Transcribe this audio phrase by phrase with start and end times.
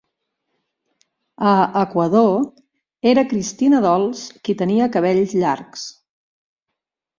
[1.49, 1.51] A
[1.81, 2.39] Ecuador,
[3.13, 5.87] era Christina Dolls qui tenia cabells llargs.